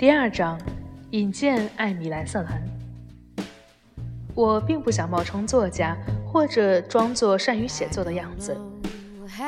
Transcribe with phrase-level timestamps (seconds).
[0.00, 0.58] 第二章，
[1.10, 2.62] 引荐艾米莱瑟兰。
[4.34, 5.94] 我并不想冒充作家，
[6.26, 8.56] 或者装作善于写作的样子。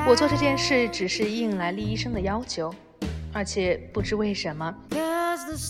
[0.07, 2.71] 我做这件事只是应莱利医生的要求，
[3.33, 4.75] 而且不知为什么，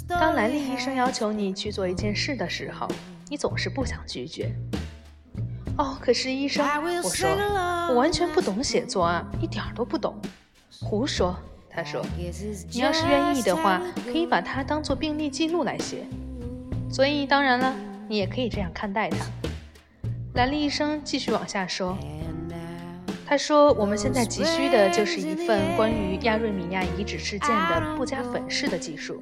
[0.08, 2.88] 当莱利医生要求你去做一件事的时候，
[3.28, 4.52] 你总是不想拒绝。
[5.78, 7.30] 哦，可是医生，我说，
[7.90, 10.20] 我完全不懂写作啊，一点都不懂。
[10.80, 11.38] 胡说。
[11.74, 12.04] 他说
[12.70, 16.04] ：“你要是愿意的话，可以把它当做病历记录来写。
[16.90, 17.74] 所以，当然了，
[18.08, 19.16] 你也可以这样看待它。”
[20.34, 21.96] 兰利医生继续往下说
[23.26, 29.18] ：“他说，我们现在急需的就是一份关于亚瑞米亚遗址事件的不加粉饰的技术。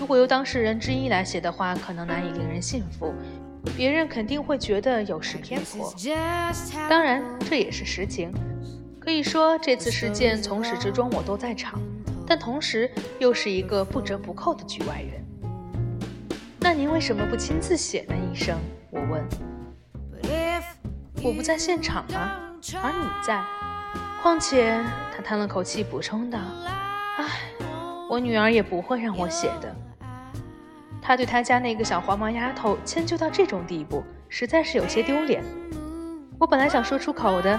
[0.00, 3.12] 如果由当事人之一来写的话，可能难以令人信服，
[3.76, 5.94] 别人肯定会觉得有失偏颇。
[6.88, 8.32] 当然，这也是实情。”
[9.04, 11.82] 可以说，这次事件从始至终我都在场，
[12.24, 16.38] 但同时又是一个不折不扣的局外人。
[16.60, 18.56] 那您为什么不亲自写呢，医生？
[18.90, 19.24] 我问。
[21.20, 22.38] 我不在现场啊，
[22.80, 23.44] 而你在。
[24.22, 24.80] 况且，
[25.12, 26.38] 他叹了口气，补充道
[27.18, 27.26] ：“唉，
[28.08, 29.74] 我女儿也不会让我写的。
[31.00, 35.42] 她对她家那个小黄毛丫头迁就到这种地步，实在是有些丢脸。
[36.38, 37.58] 我本来想说出口的。”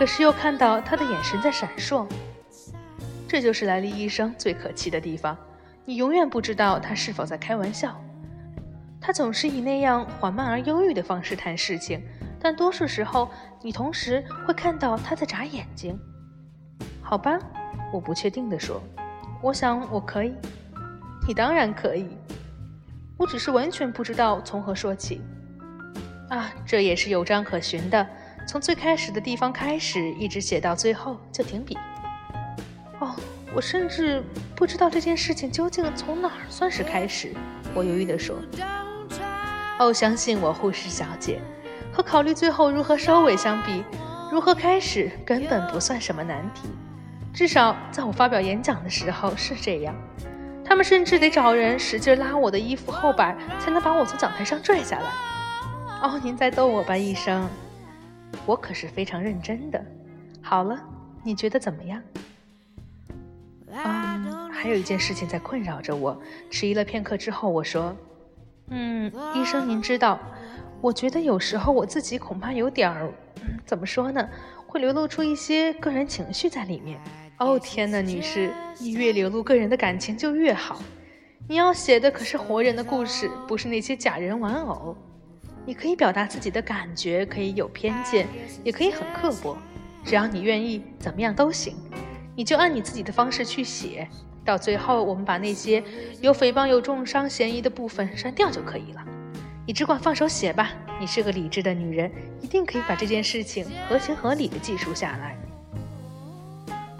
[0.00, 2.06] 可是又看到他的眼神在闪烁，
[3.28, 5.36] 这就是莱利医生最可气的地方。
[5.84, 7.94] 你永远不知道他是否在开玩笑。
[8.98, 12.02] 他总是以那样缓慢而忧郁的方式谈事情，
[12.40, 16.00] 但多数时候你同时会看到他在眨眼睛。
[17.02, 17.38] 好吧，
[17.92, 18.82] 我不确定地说，
[19.42, 20.32] 我想我可以。
[21.28, 22.16] 你当然可以，
[23.18, 25.20] 我只是完全不知道从何说起。
[26.30, 28.06] 啊，这也是有章可循的。
[28.46, 31.78] 从最开始的地方开始，一直写到最后就停笔。
[32.98, 33.14] 哦，
[33.54, 34.22] 我甚至
[34.56, 37.32] 不知道这件事情究竟从哪儿算是开始。
[37.74, 38.36] 我犹豫地说
[39.78, 41.40] ：“哦，相信我，护士小姐，
[41.92, 43.84] 和考虑最后如何收尾相比，
[44.32, 46.68] 如何开始根本不算什么难题。
[47.32, 49.94] 至少在我发表演讲的时候是这样。
[50.64, 55.10] 他们甚至得找人使劲拉我的衣服后摆，才能把我从讲台上拽下来。
[56.02, 57.48] 哦，您在逗我吧，医生？”
[58.46, 59.84] 我可是非常认真的。
[60.42, 60.78] 好了，
[61.22, 62.02] 你觉得怎么样？
[63.72, 66.20] 嗯，还有一件事情在困扰着我。
[66.50, 67.96] 迟疑了片刻之后，我说
[68.68, 70.18] ：“嗯，医生，您知道，
[70.80, 73.12] 我觉得有时候我自己恐怕有点儿……
[73.64, 74.28] 怎么说呢？
[74.66, 77.00] 会流露出一些个人情绪在里面。
[77.38, 80.80] 哦，天哪，女士，你越流露个人的感情就越好。
[81.48, 84.96] 你要写的可是活人的故事，不是那些假人玩偶。”
[85.70, 88.26] 你可以表达自己的感觉，可以有偏见，
[88.64, 89.56] 也可以很刻薄，
[90.04, 91.76] 只要你愿意，怎么样都行。
[92.34, 94.08] 你就按你自己的方式去写，
[94.44, 95.80] 到最后我们把那些
[96.20, 99.04] 有诽谤、有重伤嫌疑的部分删掉就可以了。
[99.64, 102.10] 你只管放手写吧，你是个理智的女人，
[102.40, 105.38] 一定可以把这件事情合情合理的记述下来。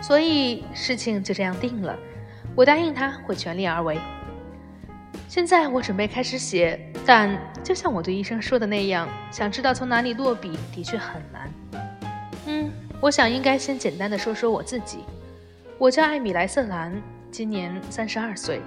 [0.00, 1.98] 所以事情就这样定了，
[2.54, 3.98] 我答应他会全力而为。
[5.30, 6.76] 现在我准备开始写，
[7.06, 11.48] 但就像我对医生说的那样，想知道从哪里落笔的确很难。
[12.46, 12.68] 嗯，
[13.00, 15.04] 我想应该先简单的说说我自己。
[15.78, 18.60] 我叫艾米莱瑟兰，今年三十二岁。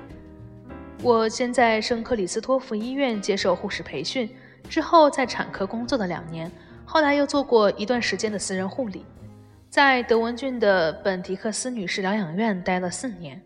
[1.01, 4.29] 我先在圣克里斯托夫医院接受护士培训，
[4.69, 6.49] 之后在产科工作了两年，
[6.85, 9.05] 后来又做过一段时间的私人护理，
[9.69, 13.41] 在德文郡的本迪克斯女士疗养院待了四年。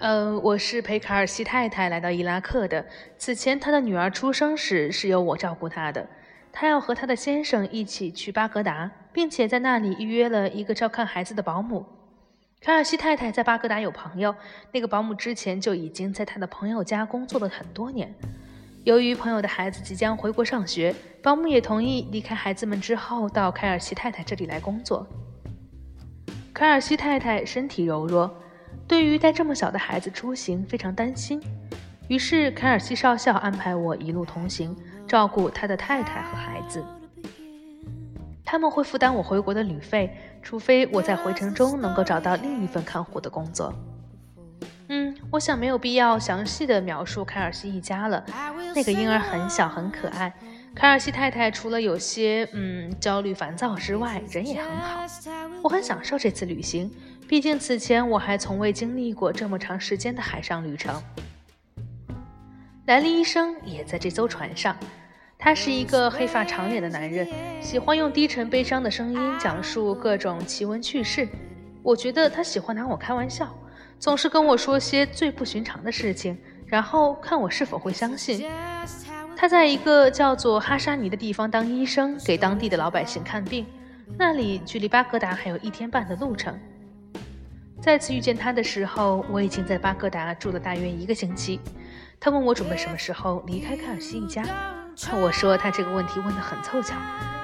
[0.00, 2.86] 嗯，我是陪卡尔西太太来到伊拉克的。
[3.16, 6.08] 此前，她的女儿出生时是由我照顾她的。
[6.52, 11.84] 她要和她的先生一起去巴格达，并且在那里预约了一个照看孩子的保姆。
[12.60, 14.32] 卡尔西太太在巴格达有朋友，
[14.70, 18.14] 那个保姆之前就已经在她的朋友家工作了很多年。
[18.84, 25.04] 由于朋友的孩子即将回国上学，保姆也同意离开孩子们之后到凯尔西太太这里来工作。
[26.54, 28.32] 凯尔西太太身体柔弱。
[28.88, 31.40] 对于带这么小的孩子出行非常担心，
[32.08, 34.74] 于是凯尔西少校安排我一路同行，
[35.06, 36.82] 照顾他的太太和孩子。
[38.44, 40.10] 他们会负担我回国的旅费，
[40.42, 43.74] 除非我在回程中能够找到另一份看护的工作。
[44.88, 48.24] 嗯，我想没有必要详细的描述凯尔西一家了。
[48.74, 50.32] 那个婴儿很小很可爱，
[50.74, 55.04] 凯尔西太太除了有些嗯焦虑烦躁之外，人也很好。
[55.62, 56.90] 我很享受这次旅行。
[57.28, 61.00] 毕竟此前我还从未经历过这么长时间的海上旅程。
[62.86, 64.74] 莱利医生也在这艘船上，
[65.38, 67.28] 他是一个黑发长脸的男人，
[67.60, 71.28] 喜欢用低沉悲伤的声音讲述各种奇闻趣事。
[71.82, 73.54] 我觉得他喜欢拿我开玩笑，
[73.98, 76.34] 总是跟我说些最不寻常的事情，
[76.66, 78.50] 然后看我是否会相信。
[79.36, 83.66] 他在一个叫做哈沙尼的地方当医生，给当地的老百姓看病，
[84.16, 86.58] 那里距离巴格达还有一天半的路程。
[87.80, 91.60] 再次遇见他的时候，我已经在巴格达住了大约一个星期。
[92.20, 94.44] 他问我准备什么时候离开凯尔西一家，
[95.22, 96.96] 我说他这个问题问得很凑巧，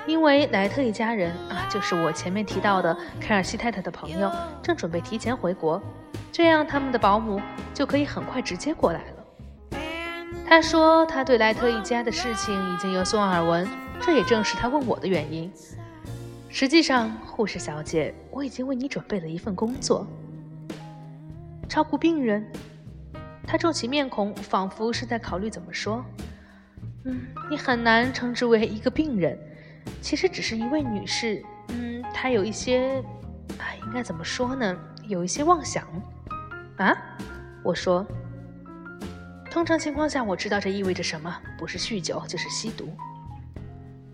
[0.07, 5.81] 因为莱特一家人啊，就是我前面提到的凯尔西太太的朋友，正准备提前回国，
[6.33, 7.41] 这样他们的保姆
[7.73, 9.79] 就可以很快直接过来了。
[10.47, 13.67] 他说他对莱特一家的事情已经有所耳闻，
[14.01, 15.51] 这也正是他问我的原因。
[16.49, 20.07] 实际上，护士小姐，我已经为你准备了一份工作，
[21.75, 22.47] 照顾病人。
[23.45, 26.05] 他皱起面孔，仿佛是在考虑怎么说。
[27.05, 29.37] 嗯，你很难称之为一个病人，
[30.01, 31.43] 其实只是一位女士。
[31.71, 33.03] 嗯，她有一些，
[33.59, 34.77] 啊，应该怎么说呢？
[35.09, 35.85] 有一些妄想。
[36.77, 36.97] 啊？
[37.65, 38.07] 我说。
[39.51, 42.89] 通常情况下，我知道这意味着什么，不是酗酒就是吸毒。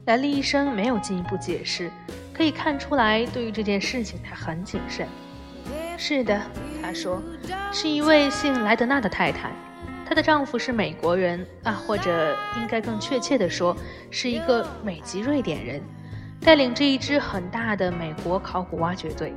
[0.07, 1.91] 莱利医生没有进一步解释，
[2.33, 5.07] 可以看出来，对于这件事情他很谨慎。
[6.03, 6.41] 是的，
[6.83, 7.23] 他说，
[7.71, 9.51] 是一位姓莱德纳的太太，
[10.09, 13.77] 她的丈夫是美国人啊，或者应该更确切地说，
[14.11, 15.79] 是一个美籍瑞典人，
[16.41, 19.35] 带领着一支很大的美国考古挖掘队。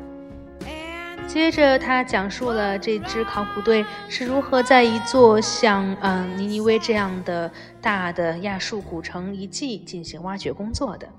[1.27, 7.51] 接着，他讲述了这支考古队是如何在一座像嗯尼尼微这样的
[7.81, 11.09] 大的亚述古城遗迹进行挖掘工作的。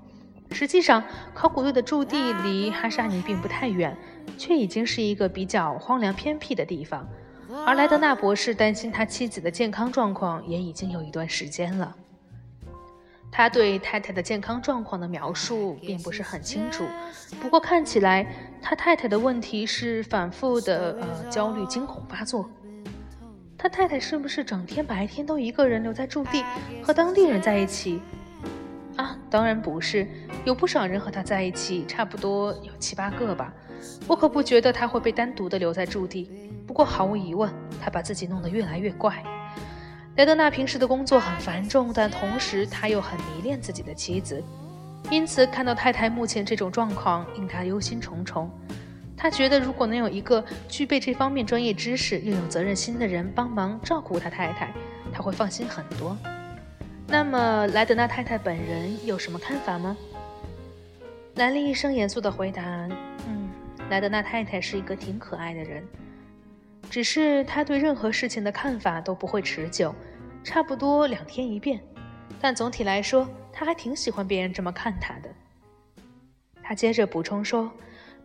[0.51, 1.03] 实际上，
[1.35, 3.95] 考古队的驻地离哈沙尼并不太远。
[4.37, 7.07] 却已经是一个比较荒凉偏僻的地方，
[7.65, 11.95] 而莱德纳博士担心他妻子的健康状况也已经有一段时间了。
[13.31, 16.85] 他对太太的健康状况的描述并不是很清楚，
[17.41, 18.25] 不过看起来
[18.61, 22.49] 他太太的问题是反复的呃焦虑惊恐发作。
[23.57, 26.45] 他太太是不是整天白天都一个人留在驻地
[26.83, 27.99] 和当地人在一起？
[29.35, 30.07] 当然不是，
[30.45, 33.53] 有不少人和他在一起，差不多有七八个吧。
[34.07, 36.31] 我可不觉得他会被单独的留在驻地。
[36.65, 37.53] 不过毫无疑问，
[37.83, 39.21] 他把自己弄得越来越怪。
[40.15, 44.41] 莱德纳平时的工作很繁重，但同时他又很迷恋自己的妻子，
[45.09, 48.47] 因此看到太太目前这种状况，令他忧心忡忡。
[49.17, 54.71] 他觉得如果能有一个具备这方面专业知识又有责任心的人帮忙照顾他太太，
[55.11, 56.17] 他会放心很多。
[57.07, 59.95] 那么莱德纳太太本人有什么看法吗？
[61.35, 62.63] 兰利医生严肃地回答
[63.27, 63.49] ：“嗯。”
[63.89, 65.83] 莱德纳太太是一个挺可爱的人，
[66.89, 69.93] 只是她对任何事情的看法都不会持久，
[70.43, 71.79] 差不多两天一变。
[72.41, 75.29] 但总体来说，她还挺喜欢别人这么看她的。
[76.63, 77.71] 他接着补充说：“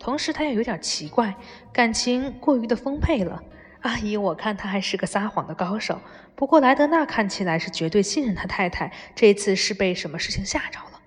[0.00, 1.34] 同时，他也有点奇怪，
[1.70, 3.42] 感情过于的丰沛了。
[3.82, 6.00] 阿姨，我看他还是个撒谎的高手。
[6.34, 8.92] 不过，莱德纳看起来是绝对信任他太太。
[9.14, 11.00] 这次是被什么事情吓着了？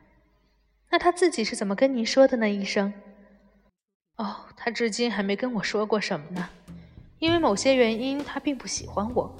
[0.89, 2.93] 那他自己是怎么跟您说的呢，医生？”
[4.17, 6.49] 哦，他至今还没跟我说过什么呢。
[7.19, 9.35] 因为某些原因，他并不喜欢我。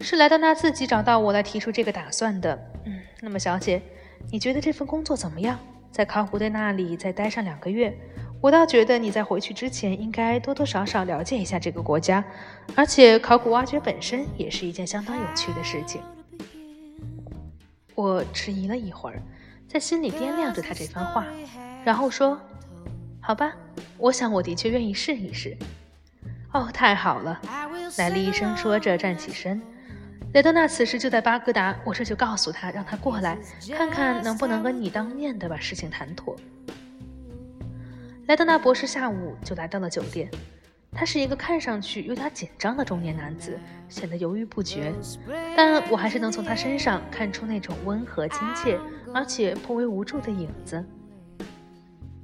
[0.00, 2.56] 是莱德纳自己找到我来提出这个打算的。
[2.84, 3.82] 嗯，那么小姐，
[4.30, 5.58] 你觉得这份工作怎么样？
[5.90, 7.96] 在考古队那里再待上两个月，
[8.40, 12.24] 我倒觉得你在回去之前应该多多少少了解一下这个国家。
[12.76, 16.00] 而且，考古挖掘本身也是一件相当有趣的事情。
[17.94, 19.20] 我迟疑了一会儿，
[19.66, 21.26] 在心里掂量着他这番话，
[21.84, 22.38] 然后说。
[23.20, 23.52] 好吧，
[23.98, 25.54] 我想我的确愿意试一试。
[26.52, 27.38] 哦，太好了！
[27.98, 29.60] 莱利医生说着站起身。
[30.32, 33.36] 雷德纳此时就在巴格达，我这就告诉他，让他过来
[33.76, 36.34] 看看能不能跟你当面的把事情谈妥。
[38.28, 40.30] 莱德纳博士下午就来到了酒店，
[40.92, 43.58] 他是一个看上去有点紧张的中年男子，
[43.88, 44.92] 显得犹豫不决，
[45.56, 48.78] 但我还是能从他身上看出那种温和亲切
[49.14, 50.84] 而且颇为无助的影子。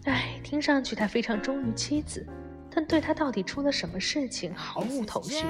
[0.04, 2.26] 唉，听上去他非常忠于妻子，
[2.74, 5.44] 但对他到底出了什么事情毫无头绪。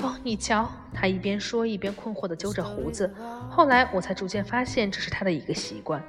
[0.00, 3.12] 哦，你瞧，他一边说一边困惑地揪着胡子。
[3.50, 6.02] 后来我才逐渐发现这是他的一个习惯。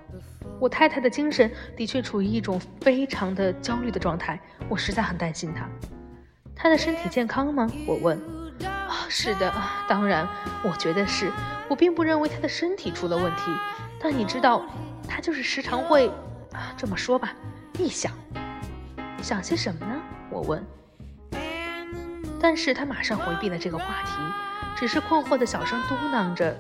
[0.59, 4.39] 我太太的精神的确处于一种非常的焦虑的状态，
[4.69, 5.67] 我实在很担心她。
[6.55, 7.67] 她的身体健康吗？
[7.87, 8.19] 我问。
[8.63, 9.51] 啊，是的，
[9.87, 10.27] 当然，
[10.63, 11.31] 我觉得是。
[11.69, 13.43] 我并不认为她的身体出了问题，
[13.99, 14.65] 但你知道，
[15.07, 16.09] 她就是时常会
[16.51, 16.73] 啊。
[16.77, 17.33] 这么说吧，
[17.75, 18.11] 臆想，
[19.21, 19.95] 想些什么呢？
[20.29, 20.63] 我问。
[22.41, 24.11] 但是他马上回避了这个话题，
[24.77, 26.55] 只是困惑的小声嘟囔着：“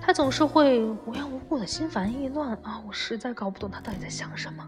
[0.00, 4.66] 他总是会无缘无故的心烦意乱啊，我实在搞不懂他到底在想什么。”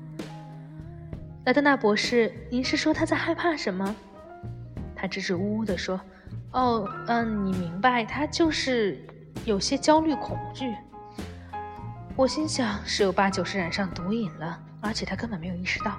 [1.46, 3.96] 莱德纳博士，您是说他在害怕什么？
[4.94, 5.98] 他支支吾吾地说
[6.52, 9.02] ：“哦，嗯，你明白，他就是
[9.46, 10.74] 有些焦虑恐惧。”
[12.14, 15.98] 我心想，十有八九是染上毒瘾了，而且他根本没有意识到。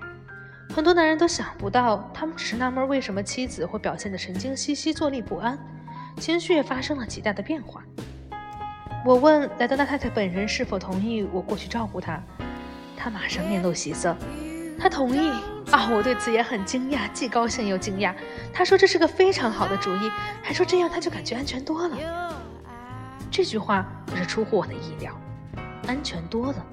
[0.74, 5.58] 很多男人都想不到，他们只是纳闷为什么妻子会表现得神经兮兮、坐立不安，
[6.18, 7.84] 情绪也发生了极大的变化。
[9.06, 12.22] 我问莱德纳太太本人是否同意我过去照顾她，
[12.96, 14.16] 她马上面露喜色，
[14.78, 15.32] 她同意
[15.72, 15.90] 啊！
[15.92, 18.14] 我对此也很惊讶，既高兴又惊讶。
[18.54, 20.12] 她说这是个非常好的主意，
[20.44, 21.98] 还说这样她就感觉安全多了。
[23.32, 25.14] 这句话可是出乎我的意料。
[25.88, 26.66] 安全多了，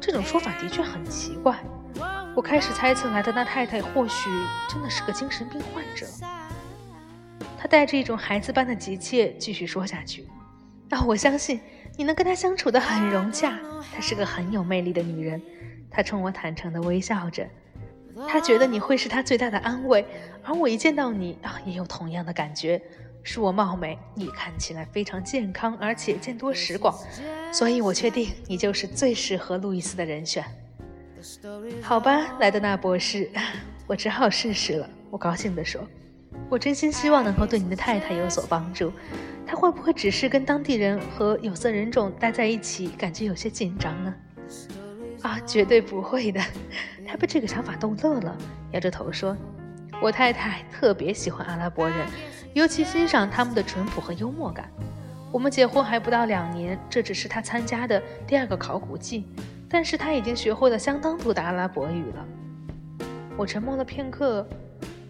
[0.00, 1.58] 这种说法的确很奇怪。
[2.34, 4.30] 我开始猜测莱德纳太太或许
[4.68, 6.06] 真的是个精神病患者。
[7.58, 10.26] 他带着一种孩子般的急切继续说下去
[10.90, 11.60] ：“啊，我相信
[11.96, 13.58] 你能跟她相处的很融洽。
[13.94, 15.40] 她是个很有魅力的女人。”
[15.90, 17.46] 她冲我坦诚地微笑着。
[18.28, 20.06] 她觉得你会是她最大的安慰，
[20.44, 22.80] 而我一见到你啊，也有同样的感觉。
[23.22, 26.96] 恕我冒昧，你看起来非常健康，而且见多识广，
[27.52, 30.42] 所以我确定你就是最适合路易斯的人选。
[31.82, 33.30] 好吧，莱德纳博士，
[33.86, 34.88] 我只好试试了。
[35.10, 35.80] 我高兴地说
[36.48, 38.92] ：“我真心希望能够对您的太太有所帮助。
[39.46, 44.14] 她会不会只是跟当地人和有色人种待在一起，感觉有些紧张呢？”
[45.22, 46.40] 啊，绝对不会的。
[47.06, 48.36] 他被这个想法逗乐了，
[48.72, 49.36] 摇着头说
[50.00, 52.06] ：“我太太特别喜欢阿拉伯人。”
[52.54, 54.70] 尤其欣赏他们的淳朴和幽默感。
[55.30, 59.28] 我们结婚还不到两年，这只是她参加的第二个考古季，
[59.70, 62.26] 但是他已经学会了相当多的阿拉伯语了。
[63.36, 64.44] 我沉默了片刻，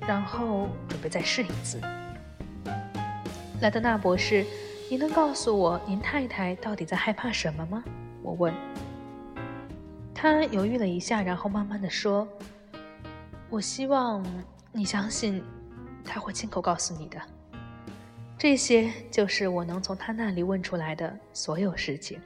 [0.02, 1.81] 然后准备再试一次。
[3.62, 4.45] 莱德纳博士，
[4.90, 7.83] 您能告诉我您太太到底在害怕什么吗？
[8.23, 8.55] 我问。
[10.14, 12.29] 他犹豫了一下，然后慢慢的说
[13.49, 14.23] ：“我希望
[14.71, 15.43] 你相信。”
[16.05, 17.21] 他会亲口告诉你的，
[18.37, 22.21] 这些就是我能从他那里问出来的所有事情。